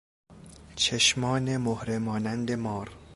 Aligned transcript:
چشمان 0.75 1.57
مهره 1.57 1.97
مانند 1.99 2.51
مار 2.51 2.89